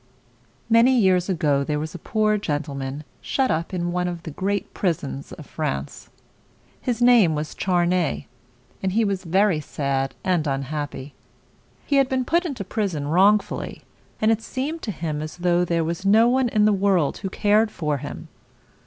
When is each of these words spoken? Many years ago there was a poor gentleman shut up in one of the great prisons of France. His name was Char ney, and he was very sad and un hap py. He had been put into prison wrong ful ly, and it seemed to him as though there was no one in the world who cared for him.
Many 0.67 0.97
years 0.97 1.29
ago 1.29 1.63
there 1.63 1.77
was 1.77 1.93
a 1.93 1.99
poor 1.99 2.39
gentleman 2.39 3.03
shut 3.21 3.51
up 3.51 3.71
in 3.71 3.91
one 3.91 4.07
of 4.07 4.23
the 4.23 4.31
great 4.31 4.73
prisons 4.73 5.31
of 5.33 5.45
France. 5.45 6.09
His 6.81 7.03
name 7.03 7.35
was 7.35 7.53
Char 7.53 7.85
ney, 7.85 8.25
and 8.81 8.93
he 8.93 9.05
was 9.05 9.23
very 9.25 9.59
sad 9.59 10.15
and 10.23 10.47
un 10.47 10.63
hap 10.63 10.89
py. 10.89 11.13
He 11.85 11.97
had 11.97 12.09
been 12.09 12.25
put 12.25 12.47
into 12.47 12.63
prison 12.63 13.09
wrong 13.09 13.37
ful 13.37 13.59
ly, 13.59 13.81
and 14.19 14.31
it 14.31 14.41
seemed 14.41 14.81
to 14.81 14.91
him 14.91 15.21
as 15.21 15.37
though 15.37 15.63
there 15.63 15.83
was 15.83 16.03
no 16.03 16.27
one 16.27 16.49
in 16.49 16.65
the 16.65 16.73
world 16.73 17.19
who 17.19 17.29
cared 17.29 17.69
for 17.69 17.99
him. 17.99 18.27